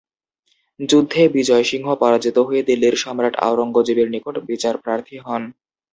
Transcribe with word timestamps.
যুদ্ধে 0.79 1.21
বিজয় 1.35 1.63
সিংহ 1.63 1.87
পরাজিত 1.95 2.37
হয়ে 2.47 2.61
দিল্লির 2.63 2.95
সম্রাট 2.95 3.35
আওরঙ্গজেবের 3.39 4.07
নিকট 4.09 4.35
বিচার 4.49 4.75
প্রার্থী 4.77 5.15
হন। 5.17 5.43